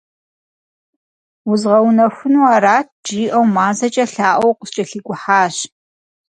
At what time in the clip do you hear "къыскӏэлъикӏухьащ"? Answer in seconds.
4.59-5.55